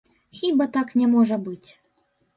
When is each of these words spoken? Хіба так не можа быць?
Хіба 0.39 0.67
так 0.77 0.95
не 1.01 1.11
можа 1.13 1.39
быць? 1.49 1.69